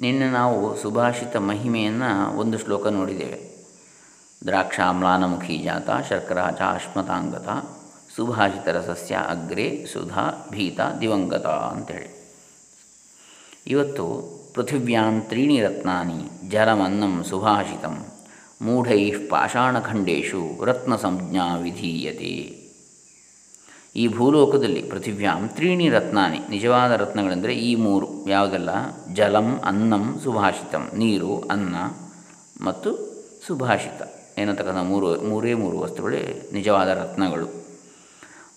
[0.00, 3.66] ನಿನ್ನೆ ನಾವು ಸುಭಾಷಿತ ಮಹಿಮೆಯನ್ನು ಒಂದು ಶ್ಲೋಕ ನೋಡಿದ್ದೇವೆ.
[4.46, 7.48] ದ್ರಾಕ್ಷಾಮ್ಲಾನಮುಖಿ ಜಾತ ಶರ್ಕರಾ ಚ ಅಶ್ಮತಾಂಗತ,
[8.16, 12.24] ಸುಭಾಷಿತ ರಸಸ್ಯ ಅಗ್ರೆ, ಸುಧಾ, ಭೀತ, ದಿವಂಗತ ಅಂತೇಳಿ.
[13.66, 14.04] ಇವತ್ತು
[14.54, 18.06] ಪೃಥಿವ್ಯಾಂ ತ್ರೀಣಿ ರತ್ನಾನಿ ಜಲಮನ್ನಂ ಸುಭಾಷಿತಂ,
[18.62, 22.63] ಮೂಢೈ ಪಾಷಾಣಖಂಡೇಶು ರತ್ನ ಸಂಜ್ಞಾ ವಿಧೀಯತೆ.
[23.96, 26.38] ಈ ಭೂಲೋಕದಲ್ಲಿ ಪೃಥಿವ್ಯಾಂ ತ್ರೀಣಿ ರತ್ನಾನಿ.
[26.50, 28.28] ನಿಜವಾದ ರತ್ನಗಳೆಂದರೆ ಈ ಮೂರು.
[28.28, 28.68] ಯಾವುದೆಲ್ಲ?
[29.14, 30.90] ಜಲಂ, ಅನ್ನಂ, ಸುಭಾಷಿತಂ.
[30.96, 31.76] ನೀರು, ಅನ್ನ
[32.64, 32.94] ಮತ್ತು
[33.46, 34.02] ಸುಭಾಷಿತ.
[34.38, 37.64] ಏನಂತಕ್ಕಂಥ ಮೂರು, ಮೂರೇ ಮೂರು ವಸ್ತುಗಳೇ ನಿಜವಾದ ರತ್ನಗಳು.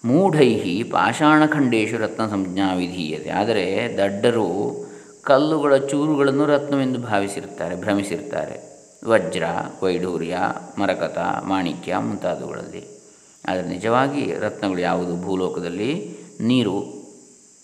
[0.05, 3.29] ಮೂಢೈ ಪಾಷಾಣಖಂಡೇಶು ರತ್ನ ಸಂಜ್ಞಾ ವಿಧೀಯತೆ.
[3.29, 4.75] ಆದರೆ ದಡ್ಡರು
[5.23, 8.67] ಕಲ್ಲುಗಳ ಚೂರುಗಳನ್ನು ರತ್ನವೆಂದು ಭಾವಿಸಿರುತ್ತಾರೆ ಭ್ರಮಿಸಿರ್ತಾರೆ
[9.05, 9.43] ವಜ್ರ,
[9.83, 10.37] ವೈಢೂರ್ಯ,
[10.79, 12.96] ಮರಕತ, ಮಾಣಿಕ್ಯ ಮುಂತಾದವುಗಳಲ್ಲಿ.
[13.47, 15.21] ಆದರೆ ನಿಜವಾಗಿ ರತ್ನಗಳು ಯಾವುದು?
[15.21, 16.97] ಭೂಲೋಕದಲ್ಲಿ ನೀರು.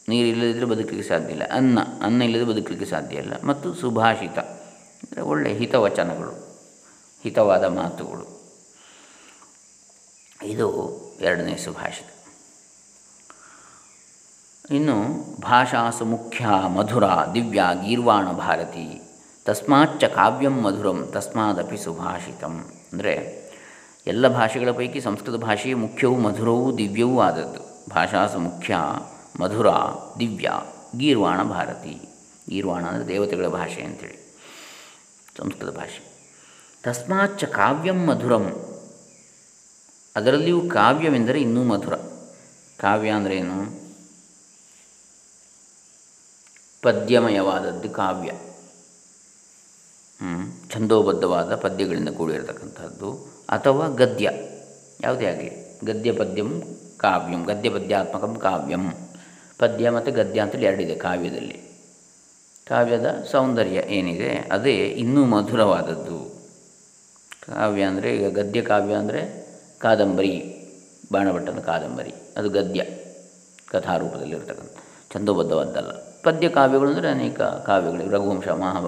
[0.09, 1.43] ನೀರು ಇಲ್ಲದಿದ್ದರೆ ಬದುಕಲಿಕ್ಕೆ ಸಾಧ್ಯ ಇಲ್ಲ.
[1.51, 1.79] ಅನ್ನ.
[2.01, 3.33] ಅನ್ನ ಇಲ್ಲದೆ ಬದುಕಲಿಕ್ಕೆ ಸಾಧ್ಯ ಇಲ್ಲ.
[3.43, 4.39] ಮತ್ತು ಸುಭಾಷಿತ.
[4.39, 6.31] ಅಂದರೆ ಒಳ್ಳೆಯ ಹಿತವಚನಗಳು.
[7.23, 8.43] ಹಿತವಾದ ಮಾತುಗಳು.
[10.43, 12.07] ಇದು ಎರಡನೇ ಸುಭಾಷಿತ.
[14.71, 19.01] ಇನ್ನು ಭಾಷಾಸು ಮುಖ್ಯ ಮಧುರ ದಿವ್ಯ ಗೀರ್ವಾಣ ಭಾರತಿ.
[19.45, 22.65] ತಸ್ಮಾಚ್ಚ ಕಾವ್ಯಂ ಮಧುರಂ, ತಸ್ಮಾದಪಿ ಸುಭಾಷಿತಂ.
[22.93, 23.42] ಅಂದರೆ
[24.07, 27.89] ಎಲ್ಲ ಭಾಷೆಗಳ ಪೈಕಿ ಸಂಸ್ಕೃತ ಭಾಷೆಯೇ ಮುಖ್ಯವೂ ಮಧುರವೂ ದಿವ್ಯವೂ ಆದದ್ದು.
[27.89, 28.77] ಭಾಷಾಸು ಮುಖ್ಯ
[29.39, 29.69] ಮಧುರ,
[30.19, 30.51] ದಿವ್ಯ,
[30.97, 32.09] ಗೀರ್ವಾಣ, ಭಾರತಿ.
[32.49, 34.33] ಗೀರ್ವಾಣ ಅಂದರೆ ದೇವತೆಗಳ ಭಾಷೆ ಅಂಥೇಳಿ
[35.37, 36.13] ಸಂಸ್ಕೃತ ಭಾಷೆ.
[36.83, 38.75] ತಸ್ಮಾಚ್ಚ ಕಾವ್ಯಂ ಮಧುರಂ.
[40.15, 41.95] ಅದರಲ್ಲಿಯೂ ಕಾವ್ಯವೆಂದರೆ ಇನ್ನೂ ಮಧುರ.
[42.79, 43.83] ಕಾವ್ಯ ಏನು?
[46.81, 48.31] ಪದ್ಯಮಯವಾದದ್ದು ಕಾವ್ಯ.
[50.73, 53.09] ಛಂದೋಬದ್ಧವಾದ ಪದ್ಯಗಳಿಂದ ಕೂಡಿರತಕ್ಕಂಥದ್ದು,
[53.55, 54.27] ಅಥವಾ ಗದ್ಯ.
[55.03, 55.51] ಯಾವುದೇ ಆಗಲಿ
[55.89, 56.49] ಗದ್ಯ ಪದ್ಯಂ
[57.03, 58.83] ಕಾವ್ಯಂ, ಗದ್ಯ ಪದ್ಯಾತ್ಮಕಂ ಕಾವ್ಯಂ.
[59.59, 61.57] ಪದ್ಯ ಮತ್ತು ಗದ್ಯ ಅಂತೇಳಿ ಎರಡಿದೆ ಕಾವ್ಯದಲ್ಲಿ.
[62.67, 66.19] ಕಾವ್ಯದ ಸೌಂದರ್ಯ ಏನಿದೆ, ಅದೇ ಇನ್ನೂ ಮಧುರವಾದದ್ದು.
[67.45, 69.21] ಕಾವ್ಯ ಅಂದರೆ ಈಗ ಗದ್ಯ ಕಾವ್ಯ ಅಂದರೆ
[69.83, 70.33] ಕಾದಂಬರಿ,
[71.13, 72.13] ಬಾಣಭಟ್ಟನ ಕಾದಂಬರಿ.
[72.37, 72.81] ಅದು ಗದ್ಯ,
[73.73, 74.77] ಕಥಾರೂಪದಲ್ಲಿರ್ತಕ್ಕಂಥ,
[75.13, 75.91] ಛಂದೋಬದ್ಧವಾದ್ದಲ್ಲ.
[76.27, 78.79] ಪದ್ಯ ಕಾವ್ಯಗಳು ಅಂದರೆ ಅನೇಕ ಕಾವ್ಯಗಳು ರಘುವಂಶ ಮಹಾ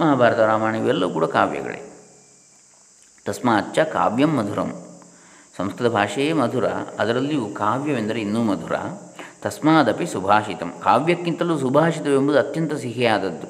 [0.00, 1.80] ಮಹಾಭಾರತ ರಾಮಾಯಣ ಇವೆಲ್ಲವೂ ಕೂಡ ಕಾವ್ಯಗಳೇ.
[3.24, 4.70] ತಸ್ಮಾಚ್ಚ ಕಾವ್ಯಂ ಮಧುರಂ.
[5.56, 6.66] ಸಂಸ್ಕೃತ ಭಾಷೆಯೇ ಮಧುರ,
[6.98, 8.72] ಅದರಲ್ಲಿಯೂ ಕಾವ್ಯವೆಂದರೆ ಇನ್ನೂ ಮಧುರ.
[9.42, 10.72] ತಸ್ಮಾದಪಿ ಸುಭಾಷಿತಂ.
[10.82, 13.48] ಕಾವ್ಯಕ್ಕಿಂತಲೂ ಸುಭಾಷಿತವೆಂಬುದು ಅತ್ಯಂತ ಸಿಹಿಯಾದದ್ದು.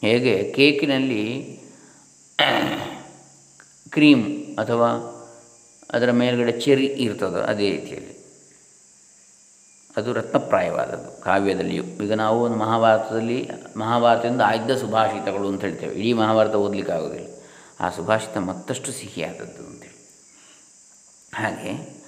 [0.00, 0.52] ಹೇಗೆ?
[0.56, 1.24] ಕೇಕಿನಲ್ಲಿ
[3.88, 4.90] ಕ್ರೀಮ್ ಅಥವಾ
[5.92, 8.09] ಅದರ ಮೇಲ್ಗಡೆ ಚೆರಿ ಇರ್ತದೆ, ಅದೇ ರೀತಿಯಲ್ಲಿ.
[9.96, 11.22] ಅದು ರತ್ನಪ್ರಾಯವಾದದ್ದು.
[11.22, 11.82] ಕಾವ್ಯದಲ್ಲಿಯೂ.
[11.82, 15.94] ಈಗ ನಾವು ಒಂದು ಮಹಾಭಾರತದಲ್ಲಿ, ಮಹಾಭಾರತದಿಂದ ಆಯ್ದ ಸುಭಾಷಿತಗಳು ಅಂತ ಹೇಳ್ತೇವೆ.
[15.94, 17.26] ಇಡೀ ಮಹಾಭಾರತ ಓದಲಿಕ್ಕೆ ಆಗೋದಿಲ್ಲ.
[17.80, 20.00] ಆ ಸುಭಾಷಿತ ಮತ್ತಷ್ಟು ಸಿಹಿಯಾದದ್ದು ಅಂತೇಳಿ
[21.34, 22.00] ಹಾಗೆ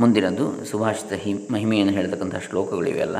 [0.00, 3.16] ಮುಂದಿನದು ಸುಭಾಷಿತ ಹಿ, ಮಹಿಮೆಯನ್ನು ಹೇಳ್ತಕ್ಕಂಥ ಶ್ಲೋಕಗಳಿವೆಲ್ಲ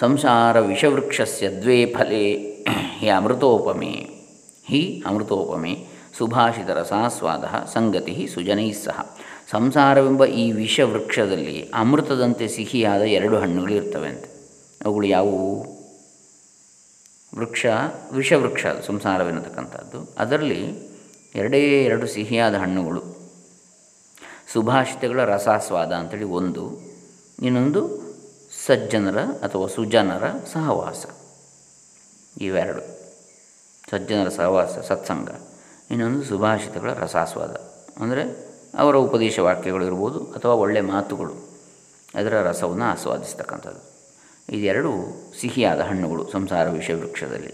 [0.00, 2.32] ಸಂಸಾರ ವಿಷವೃಕ್ಷಸ್ಯ ದ್ವೇ ಫಲೆ
[2.98, 4.08] ಹಿ ಅಮೃತೋಪಮೆ.
[4.64, 5.86] ಹಿ ಅಮೃತೋಪಮೆ.
[6.18, 9.16] ಸುಭಾಷಿತ ರಸಾಸ್ವಾದ ಸಂಗತಿ ಸುಜನೈಸ್ಸಹ ಸಹ
[9.50, 14.32] ಸಂಸಾರವೆಂಬ ಈ ವಿಷವೃಕ್ಷದಲ್ಲಿ ಅಮೃತದಂತೆ ಸಿಹಿಯಾದ ಎರಡು ಹಣ್ಣುಗಳು ಇರ್ತವೆ ಅಂತೆ
[14.84, 15.82] ಅವುಗಳು ಯಾವುವು?
[17.38, 17.66] ವೃಕ್ಷ,
[18.12, 20.14] ವಿಷವೃಕ್ಷ ಅದು ಸಂಸಾರವೆನ್ನತಕ್ಕಂಥದ್ದು.
[20.18, 20.92] ಅದರಲ್ಲಿ
[21.34, 23.02] ಎರಡೇ ಎರಡು ಸಿಹಿಯಾದ ಹಣ್ಣುಗಳು.
[24.52, 26.80] ಸುಭಾಷಿತಗಳ ರಸಾಸ್ವಾದ ಅಂಥೇಳಿ ಒಂದು.
[27.42, 28.02] ಇನ್ನೊಂದು
[28.66, 31.06] ಸಜ್ಜನರ ಅಥವಾ ಸುಜನರ ಸಹವಾಸ.
[32.40, 32.80] ಇವೆರಡು.
[33.90, 35.30] ಸಜ್ಜನರ ಸಹವಾಸ, ಸತ್ಸಂಗ.
[35.90, 37.50] ಇನ್ನೊಂದು ಸುಭಾಷಿತಗಳ ರಸಾಸ್ವಾದ.
[38.02, 41.34] ಅಂದರೆ ಅವರ ಉಪದೇಶ ವಾಕ್ಯಗಳು ಇರ್ಬೋದು ಅಥವಾ ಒಳ್ಳೆಯ ಮಾತುಗಳು,
[42.14, 43.82] ಅದರ ರಸವನ್ನು ಆಸ್ವಾದಿಸ್ತಕ್ಕಂಥದ್ದು.
[44.48, 44.92] ಇದೆರಡು
[45.40, 47.52] ಸಿಹಿಯಾದ ಹಣ್ಣುಗಳು ಸಂಸಾರ ವಿಷವೃಕ್ಷದಲ್ಲಿ.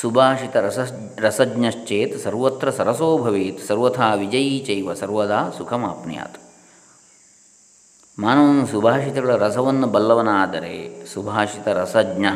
[0.00, 0.78] ಸುಭಾಷಿತ ರಸ
[1.18, 6.40] ರಸಜ್ಞಶ್ಚೇತ್ ಸರ್ವತ್ರ ಸರಸೋ ಭವೇತ್, ಸರ್ವಥಾ ವಿಜಯೀ ಚೈವ, ಸರ್ವದಾ ಸುಖಮಾಪ್ನಿಯಾತು.
[8.18, 12.26] ಮಾನವನು ಸುಭಾಷಿತಗಳ ರಸವನ್ನು ಬಲ್ಲವನಾದರೆ ಸುಭಾಷಿತ ರಸಜ್ಞ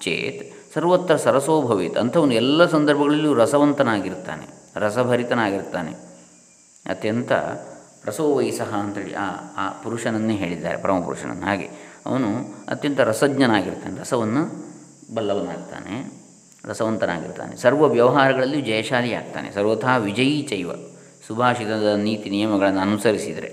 [0.00, 6.11] ಚೇತ್ ಸರ್ವತ್ರ ಸರಸೋ ಭವೇತ್, ಅಂಥವನು ಎಲ್ಲ ಸಂದರ್ಭಗಳಲ್ಲಿಯೂ ರಸವಂತನಾಗಿರ್ತಾನೆ, ರಸಭರಿತನಾಗಿರ್ತಾನೆ.
[6.86, 7.32] ಅತ್ಯಂತ
[8.04, 11.44] ರಸೋ ವಯಸ್ಸಹ ಅಂತೇಳಿ ಆ ಆ ಪುರುಷನನ್ನೇ ಹೇಳಿದ್ದಾರೆ, ಪರಮಪುರುಷನನ್ನು.
[11.46, 11.68] ಹಾಗೆ
[12.06, 12.28] ಅವನು
[12.68, 14.42] ಅತ್ಯಂತ ರಸಜ್ಞನಾಗಿರ್ತಾನೆ, ರಸವನ್ನು
[15.14, 15.94] ಬಲ್ಲವನಾಗ್ತಾನೆ,
[16.64, 17.56] ರಸವಂತನಾಗಿರ್ತಾನೆ.
[17.56, 20.70] ಸರ್ವ ವ್ಯವಹಾರಗಳಲ್ಲಿ ಜಯಶಾಲಿ ಆಗ್ತಾನೆ ಸರ್ವಥಾ ವಿಜಯೀ ಚೈವ.
[21.26, 23.50] ಸುಭಾಷಿತದ ನೀತಿ ನಿಯಮಗಳನ್ನು ಅನುಸರಿಸಿದರೆ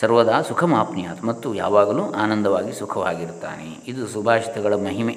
[0.00, 3.66] ಸರ್ವದಾ ಸುಖಮಾಪ್ನಿಯಾತ್, ಮತ್ತು ಯಾವಾಗಲೂ ಆನಂದವಾಗಿ ಸುಖವಾಗಿರ್ತಾನೆ.
[3.86, 5.16] ಇದು ಸುಭಾಷಿತಗಳ ಮಹಿಮೆ.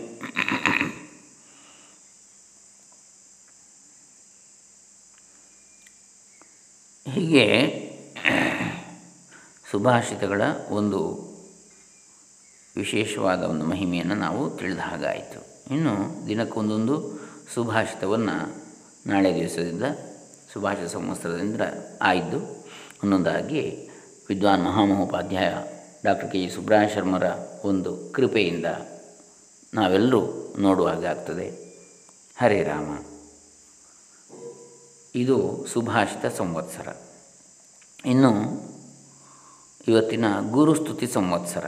[7.14, 7.46] ಹೀಗೆ
[9.72, 11.00] ಸುಭಾಷಿತಗಳ ಒಂದು
[12.76, 15.40] ವಿಶೇಷವಾದ ಒಂದು ಮಹಿಮೆಯನ್ನು ನಾವು ತಿಳಿದ ಹಾಗಾಯಿತು
[15.74, 16.96] ಇನ್ನು ದಿನಕ್ಕೊಂದೊಂದು
[17.54, 18.36] ಸುಭಾಷಿತವನ್ನು
[19.10, 19.84] ನಾಳೆ ದಿವಸದಿಂದ,
[20.54, 21.62] ಸುಭಾಷಿತ ಸಂವತ್ಸರದಿಂದ
[22.02, 22.68] ಆಯಿತು
[23.04, 23.90] ಒಂದೊಂದಾಗಿ
[24.30, 25.50] ವಿದ್ವಾನ್ ಮಹಾಮಹೋಪಾಧ್ಯಾಯ
[26.06, 26.48] ಡಾಕ್ಟರ್ ಕೆ.
[26.48, 27.24] ಜಿ ಸುಬ್ರಹ ಶರ್ಮರ
[27.66, 28.66] ಒಂದು ಕೃಪೆಯಿಂದ
[29.74, 31.48] ನಾವೆಲ್ಲರೂ ನೋಡುವಾಗ ಆಗ್ತದೆ.
[32.42, 33.15] ಹರೇ ರಾಮ.
[35.16, 36.88] ಇದು ಸುಭಾಷಿತ ಸಂವತ್ಸರ.
[38.06, 38.32] ಇನ್ನು
[39.88, 41.66] ಇವತ್ತಿನ ಗುರುಸ್ತುತಿ ಸಂವತ್ಸರ.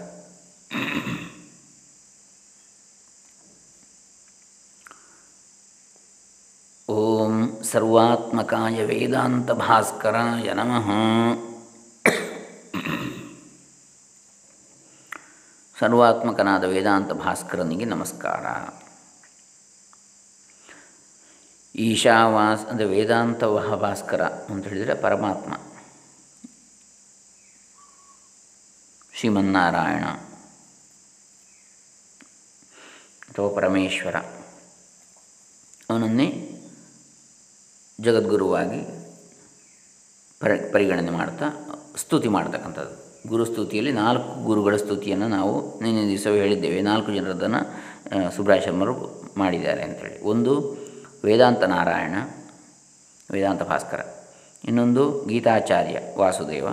[6.90, 10.90] ಓಂ ಸರ್ವಾತ್ಮಕಾಯ ವೇದಾಂತ ಭಾಸ್ಕರಾಯ ನಮಃ.
[15.80, 18.46] ಸರ್ವಾತ್ಮಕನಾದ ವೇದಾಂತ ಭಾಸ್ಕರನಿಗೆ ನಮಸ್ಕಾರ.
[21.78, 25.54] ಈಶಾವಾಸ್ ಅಂದರೆ ವೇದಾಂತ ವಹ ಭಾಸ್ಕರ ಅಂತ ಹೇಳಿದರೆ ಪರಮಾತ್ಮ.
[29.14, 30.06] ಶ್ರೀಮನ್ನಾರಾಯಣ.
[33.30, 34.16] ಅಥವಾ ಪರಮೇಶ್ವರ.
[35.90, 36.52] ಅವನನ್ನೇ
[38.02, 38.82] ಜಗದ್ಗುರುವಾಗಿ
[40.40, 41.46] ಪರಿ, ಪರಿಗಣನೆ ಮಾಡ್ತಾ
[41.98, 43.28] ಸ್ತುತಿ ಮಾಡ್ತಕ್ಕಂಥದ್ದು.
[43.30, 46.82] ಗುರುಸ್ತುತಿಯಲ್ಲಿ ನಾಲ್ಕು ಗುರುಗಳ ಸ್ತುತಿಯನ್ನು ನಾವು ನಿನ್ನೆ ದಿವಸವೇ ಹೇಳಿದ್ದೇವೆ.
[46.82, 50.87] ನಾಲ್ಕು ಜನರದನ್ನು ಸುಬ್ರಾಯ ಶರ್ಮರು ಮಾಡಿದ್ದಾರೆ ಅಂಥೇಳಿ ಒಂದು
[51.28, 52.16] ವೇದಾಂತ ನಾರಾಯಣ,
[53.32, 54.02] ವೇದಾಂತ ಭಾಸ್ಕರ.
[54.66, 56.68] ಇನ್ನೊಂದು ಗೀತಾಚಾರ್ಯ ವಾಸುದೇವ,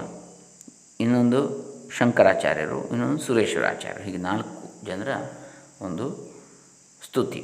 [1.00, 1.40] ಇನ್ನೊಂದು
[1.90, 4.04] ಶಂಕರಾಚಾರ್ಯರು, ಇನ್ನೊಂದು ಸುರೇಶ್ವರಾಚಾರ್ಯರು.
[4.04, 5.10] ಹೀಗೆ ನಾಲ್ಕು ಜನರ
[5.80, 6.06] ಒಂದು
[7.06, 7.42] ಸ್ತುತಿ,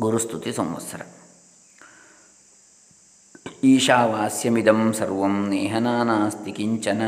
[0.00, 1.00] ಗುರುಸ್ತುತಿ ಸಂವತ್ಸರ.
[3.64, 7.02] ಈಶಾವಾಸ್ಯಮಿದಂ ಸರ್ವಂ ನೇಹನಾನಾಸ್ತಿ ಕಿಂಚನ,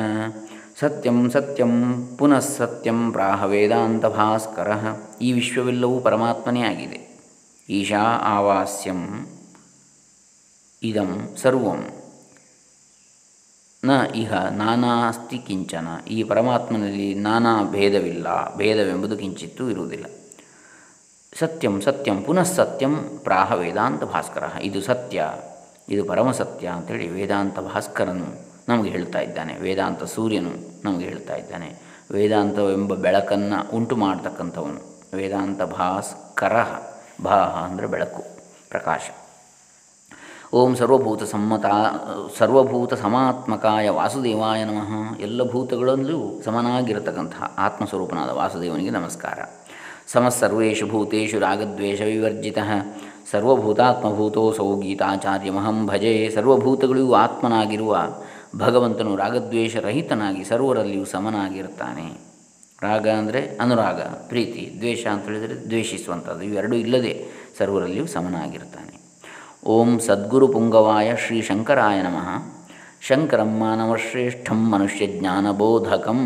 [0.80, 1.72] ಸತ್ಯಂ ಸತ್ಯಂ
[2.16, 4.70] ಪುನಃ ಸತ್ಯಂ ಪ್ರಾಹ ವೇದಾಂತ ಭಾಸ್ಕರ.
[5.20, 7.01] ಈ ವಿಶ್ವವೆಲ್ಲವೂ ಪರಮಾತ್ಮನೇ ಆಗಿದೆ.
[7.78, 8.04] ಈಶಾ
[8.34, 9.00] ಆವಾಸ್ಯಂ
[10.82, 11.10] ಇದಂ
[11.42, 11.80] ಸರ್ವಂ
[13.82, 20.06] ನ ಇಹ ನಾನಾಸ್ತಿ ಕಿಂಚನ ಈ ಪರಮಾತ್ಮನಲ್ಲಿ ನಾನಾ ಭೇದವಿಲ್ಲ, ಭೇದವೆಂಬುದು ಕಿಂಚಿತ್ತೂ ಇರುವುದಿಲ್ಲ।
[21.32, 25.28] ಸತ್ಯಂ ಸತ್ಯಂ ಪುನಃ ಸತ್ಯಂ ಪ್ರಾಹ ವೇದಾಂತ ಭಾಸ್ಕರ। ಇದು ಸತ್ಯ,
[25.88, 28.28] ಇದು ಪರಮಸತ್ಯ ಅಂತೇಳಿ ವೇದಾಂತ ಭಾಸ್ಕರನು
[28.68, 30.52] ನಮಗೆ ಹೇಳ್ತಾ ಇದ್ದಾನೆ, ವೇದಾಂತ ಸೂರ್ಯನು
[30.84, 31.68] ನಮಗೆ ಹೇಳ್ತಾ ಇದ್ದಾನೆ।
[32.16, 34.80] ವೇದಾಂತವೆಂಬ ಬೆಳಕನ್ನು ಉಂಟು ಮಾಡತಕ್ಕಂಥವನು
[35.18, 36.56] ವೇದಾಂತ ಭಾಸ್ಕರ।
[37.24, 38.22] ಭಾಹ ಅಂದರೆ ಬೆಳಕು,
[38.70, 39.00] ಪ್ರಕಾಶ.
[40.54, 41.66] ಓಂ ಸರ್ವಭೂತ ಸಮ್ಮತ,
[42.38, 45.20] ಸರ್ವಭೂತ ಸಮಾತ್ಮಕಾಯ ವಾಸುದೇವಾಯ ನಮಃ.
[45.20, 49.38] ಎಲ್ಲ ಭೂತಗಳಲ್ಲೂ ಸಮನಾಗಿರತಕ್ಕಂತಹ ಆತ್ಮಸ್ವರೂಪನಾದ ವಾಸುದೇವನಿಗೆ ನಮಸ್ಕಾರ.
[50.12, 52.58] ಸಮಸ್ಸರ್ವೇಷು ಭೂತೇಷು ರಾಗದ್ವೇಷ ವಿವರ್ಜಿತ.
[54.80, 56.30] ಗೀತಾಚಾರ್ಯ ಮಹಂ ಭಜೆ.
[56.34, 57.96] ಸರ್ವಭೂತಗಳಿಗೂ ಆತ್ಮನಾಗಿರುವ
[58.56, 62.31] ಭಗವಂತನು ರಾಗದ್ವೇಷರಹಿತನಾಗಿ ಸರ್ವರಲ್ಲಿಯೂ ಸಮನಾಗಿರ್ತಾನೆ
[62.82, 66.42] ರಾಗ ಅಂದರೆ ಅನುರಾಗ, ಪ್ರೀತಿ, ದ್ವೇಷ ಅಂತ ಹೇಳಿದರೆ ದ್ವೇಷಿಸುವಂಥದ್ದು.
[66.42, 67.26] ಇವೆರಡೂ ಇಲ್ಲದೆ
[67.58, 68.94] ಸರ್ವರಲ್ಲಿಯೂ ಸಮನಾಗಿರ್ತಾನೆ.
[69.64, 72.28] ಓಂ ಸದ್ಗುರು ಪುಂಗವಾಯ ಶ್ರೀ ಶಂಕರಾಯ ನಮಃ.
[73.00, 76.20] ಶಂಕರಂ ಮಾನವಶ್ರೇಷ್ಠಂ ಮನುಷ್ಯ ಜ್ಞಾನಬೋಧಕಂ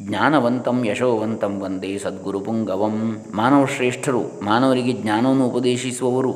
[0.00, 3.24] ಜ್ಞಾನವಂತಂ ಯಶೋವಂತಂ ವಂದೇ ಸದ್ಗುರು ಪುಂಗವಂ.
[3.34, 6.32] ಮಾನವಶ್ರೇಷ್ಠರು ಮಾನವರಿಗೆ ಜ್ಞಾನವನ್ನು ಉಪದೇಶಿಸುವವರು.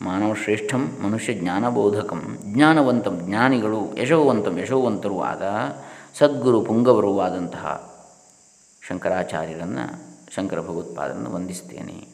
[0.00, 5.42] ಮಾನವಶ್ರೇಷ್ಠಂ ಮನುಷ್ಯ ಜ್ಞಾನಬೋಧಕಂ ಜ್ಞಾನವಂತಂ ಜ್ಞಾನಿಗಳು, ಯಶೋವಂತಂ ಯಶೋವಂತರು ಆದ
[6.18, 7.94] ಸದ್ಗುರು ಪುಂಗವರುವಾದಂತಹ
[8.88, 9.84] ಶಂಕರಾಚಾರ್ಯರನ್ನು
[10.34, 12.08] ಶಂಕರ ಭಗವತ್ಪಾದರನ್ನು ವಂದಿಸ್ತೇನೆ.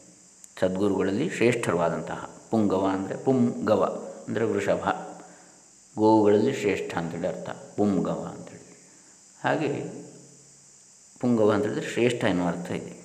[0.61, 4.89] ಸದ್ಗುರುಗಳಲ್ಲಿ ಶ್ರೇಷ್ಠರವಾದಂತಹ ಪುಂಗವ ಅಂದರೆ ಪುಂಗವ ಅಂದರೆ ವೃಷಭ.
[5.99, 7.51] ಗೋವುಗಳಲ್ಲಿ ಶ್ರೇಷ್ಠ ಅಂತೇಳಿ ಅರ್ಥ.
[7.51, 8.89] ಪುಂಗವ ಅಂತೇಳಿ.
[9.45, 9.69] ಹಾಗೆ
[11.21, 13.01] ಪುಂಗವ ಅಂತೇಳಿದ್ರೆ ಶ್ರೇಷ್ಠ ಎನ್ನುವ ಅರ್ಥ ಇದೆ.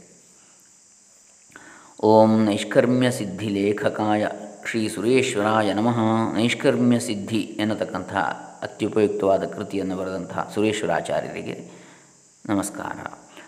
[2.04, 4.28] ಓಂ ನೈಷ್ಕರ್ಮ್ಯ ಸಿದ್ಧಿ ಲೇಖಕಾಯ
[4.70, 5.98] ಶ್ರೀ ಸುರೇಶ್ವರಾಯ ನಮಃ.
[6.34, 11.56] ನೈಷ್ಕರ್ಮ್ಯ ಸಿದ್ಧಿ ಎನ್ನತಕ್ಕಂತಹ ಅತ್ಯುಪಯುಕ್ತವಾದ ಕೃತಿಯನ್ನು ಬರೆದಂತಹ ಸುರೇಶ್ವರಾಚಾರ್ಯರಿಗೆ
[12.46, 12.98] ನಮಸ್ಕಾರ.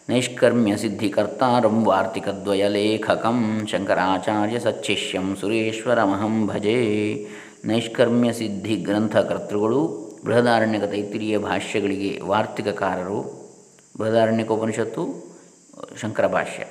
[0.10, 3.40] ನೈಷ್ಕರ್ಮ್ಯ ಸಿದ್ಧಿಕರ್ತಾರಂ ವಾರ್ತಿಕದ್ವಯ ಲೇಖಕಂ
[3.72, 6.78] ಶಂಕರಾಚಾರ್ಯ ಸಚ್ಚಿಷ್ಯಂ ಸುರೇಶ್ವರಮಹಂ ಭಜೆ.
[7.66, 9.82] ನೈಷ್ಕರ್ಮ್ಯ ಸಿದ್ಧಿ ಗ್ರಂಥಕರ್ತೃಗಳು,
[10.26, 13.20] ಬೃಹದಾರಣ್ಯಕ ತೈತಿರಿಯ ಭಾಷ್ಯಗಳಿಗೆ ವಾರ್ತಿಕಕಾರರು,
[13.98, 15.04] ಬೃಹದಾರಣ್ಯಕ ಉಪನಿಷತ್ತು
[16.02, 16.64] ಶಂಕರ ಭಾಷ್ಯ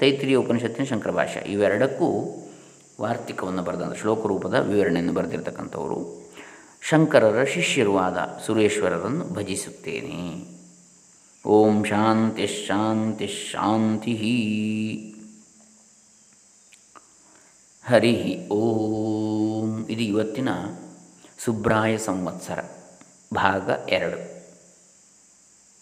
[0.00, 2.08] ತೈತಿರಿಯ ಉಪನಿಷತ್ತಿನ ಶಂಕರ ಭಾಷ್ಯ ಇವೆರಡಕ್ಕೂ
[3.00, 5.98] ವಾರ್ತಿಕವನ್ನು ಬರೆದಂಥ ಶ್ಲೋಕ ರೂಪದ ವಿವರಣೆಯನ್ನು ಬರೆದಿರತಕ್ಕಂಥವರು.
[6.88, 10.54] ಶಂಕರರ ಶಿಷ್ಯರು ಆದ ಸುರೇಶ್ವರರನ್ನು ಭಜಿಸುತ್ತೇನೆ.
[11.46, 14.14] ಓಂ ಶಾಂತಿ ಶಾಂತಿ ಶಾಂತಿ.
[17.86, 19.86] ಹರಿ ಓಂ.
[19.86, 20.48] ಇದು ಇವತ್ತಿನ
[21.38, 22.58] ಸುಬ್ರಾಯ ಸಂವತ್ಸರ,
[23.34, 24.46] ಭಾಗ ಎರಡು.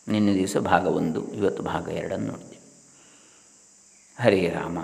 [0.09, 2.59] ನಿನ್ನೆ ದಿವಸ ಭಾಗ ಒಂದು, ಇವತ್ತು ಭಾಗ ಎರಡನ್ನು ನೋಡಿದೆ.
[4.23, 4.79] ಹರೇ ರಾಮ.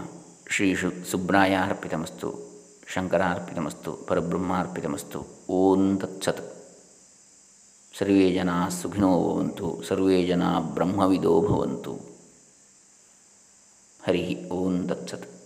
[0.50, 2.47] ಶ್ರೀ ಶು ಸುಬ್ರಾಯ ಅರ್ಪಿತಮಸ್ತು
[2.94, 6.66] ಶಂಕರಾರ್ಪಿತಮಸ್ತು, ಪರಬ್ರಹ್ಮಾರ್ಪಿತಮಸ್ತು, ಓಂ ತತ್ಸತ್.
[7.98, 11.92] ಸರ್ವೇ ಜನ ಸುಖಿನೋ ಭವಂತು, ಸರ್ವೇ ಜನ ಬ್ರಹ್ಮವಿದೋ ಭವಂತು.
[14.02, 15.37] ಹರಿ ಓಂ ತತ್ಸತ್.